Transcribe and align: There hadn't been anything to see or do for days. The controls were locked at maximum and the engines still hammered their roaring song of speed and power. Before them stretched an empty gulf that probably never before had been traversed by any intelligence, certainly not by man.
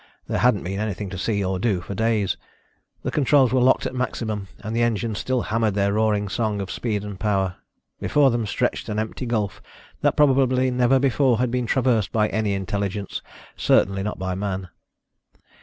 There 0.27 0.39
hadn't 0.39 0.63
been 0.63 0.79
anything 0.79 1.11
to 1.11 1.17
see 1.19 1.45
or 1.45 1.59
do 1.59 1.79
for 1.79 1.93
days. 1.93 2.35
The 3.03 3.11
controls 3.11 3.53
were 3.53 3.61
locked 3.61 3.85
at 3.85 3.93
maximum 3.93 4.47
and 4.63 4.75
the 4.75 4.81
engines 4.81 5.19
still 5.19 5.43
hammered 5.43 5.75
their 5.75 5.93
roaring 5.93 6.27
song 6.27 6.59
of 6.59 6.71
speed 6.71 7.03
and 7.03 7.19
power. 7.19 7.57
Before 7.99 8.31
them 8.31 8.47
stretched 8.47 8.89
an 8.89 8.97
empty 8.97 9.27
gulf 9.27 9.61
that 10.01 10.17
probably 10.17 10.71
never 10.71 10.97
before 10.97 11.37
had 11.37 11.51
been 11.51 11.67
traversed 11.67 12.11
by 12.11 12.29
any 12.29 12.55
intelligence, 12.55 13.21
certainly 13.55 14.01
not 14.01 14.17
by 14.17 14.33
man. 14.33 14.69